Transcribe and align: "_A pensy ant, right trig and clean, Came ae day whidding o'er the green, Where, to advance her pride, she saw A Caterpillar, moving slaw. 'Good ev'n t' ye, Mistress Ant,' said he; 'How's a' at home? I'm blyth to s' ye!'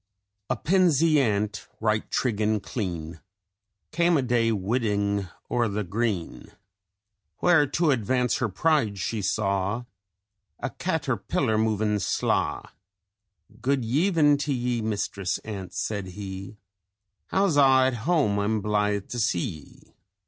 "_A 0.49 0.59
pensy 0.63 1.17
ant, 1.17 1.67
right 1.79 2.09
trig 2.09 2.41
and 2.41 2.63
clean, 2.63 3.21
Came 3.91 4.17
ae 4.17 4.23
day 4.23 4.49
whidding 4.51 5.27
o'er 5.51 5.67
the 5.67 5.83
green, 5.83 6.53
Where, 7.37 7.67
to 7.67 7.91
advance 7.91 8.37
her 8.37 8.49
pride, 8.49 8.97
she 8.97 9.21
saw 9.21 9.85
A 10.59 10.71
Caterpillar, 10.71 11.59
moving 11.59 11.99
slaw. 11.99 12.63
'Good 13.61 13.85
ev'n 13.85 14.37
t' 14.39 14.53
ye, 14.55 14.81
Mistress 14.81 15.37
Ant,' 15.45 15.75
said 15.75 16.07
he; 16.07 16.57
'How's 17.27 17.55
a' 17.55 17.61
at 17.85 17.93
home? 18.09 18.39
I'm 18.39 18.59
blyth 18.59 19.09
to 19.09 19.17
s' 19.17 19.35
ye!' 19.35 19.93